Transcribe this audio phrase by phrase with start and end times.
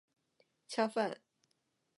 [0.67, 1.21] 恰饭